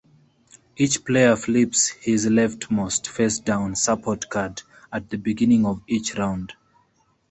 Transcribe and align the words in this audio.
Each 0.77 1.05
player 1.05 1.35
flips 1.35 1.89
his 1.89 2.25
leftmost 2.25 3.05
face-down 3.05 3.75
support 3.75 4.29
card 4.31 4.63
at 4.91 5.11
the 5.11 5.17
beginning 5.19 5.63
of 5.67 5.83
each 5.87 6.15
round. 6.17 6.53